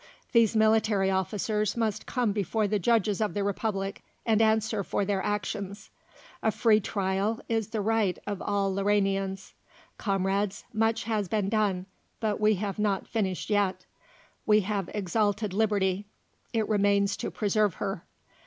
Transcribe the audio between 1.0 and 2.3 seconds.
officers must